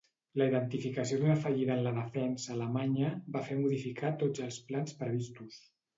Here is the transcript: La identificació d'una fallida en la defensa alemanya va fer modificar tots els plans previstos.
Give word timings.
La 0.41 0.45
identificació 0.51 1.19
d'una 1.19 1.35
fallida 1.43 1.75
en 1.75 1.83
la 1.87 1.93
defensa 1.99 2.53
alemanya 2.55 3.11
va 3.37 3.45
fer 3.51 3.59
modificar 3.61 4.15
tots 4.25 4.45
els 4.47 4.59
plans 4.71 4.97
previstos. 5.03 5.61